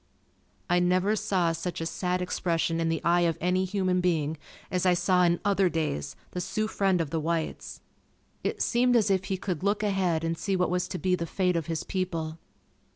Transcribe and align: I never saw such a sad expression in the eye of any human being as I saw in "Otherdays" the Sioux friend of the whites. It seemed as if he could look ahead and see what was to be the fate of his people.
I 0.67 0.79
never 0.79 1.15
saw 1.15 1.51
such 1.51 1.79
a 1.79 1.85
sad 1.85 2.23
expression 2.23 2.79
in 2.81 2.89
the 2.89 3.03
eye 3.03 3.21
of 3.21 3.37
any 3.39 3.65
human 3.65 4.01
being 4.01 4.35
as 4.71 4.83
I 4.83 4.95
saw 4.95 5.21
in 5.21 5.37
"Otherdays" 5.45 6.15
the 6.31 6.41
Sioux 6.41 6.67
friend 6.67 6.99
of 6.99 7.11
the 7.11 7.19
whites. 7.19 7.81
It 8.43 8.63
seemed 8.63 8.95
as 8.95 9.11
if 9.11 9.25
he 9.25 9.37
could 9.37 9.61
look 9.61 9.83
ahead 9.83 10.23
and 10.23 10.35
see 10.35 10.55
what 10.55 10.71
was 10.71 10.87
to 10.87 10.97
be 10.97 11.13
the 11.13 11.27
fate 11.27 11.55
of 11.55 11.67
his 11.67 11.83
people. 11.83 12.39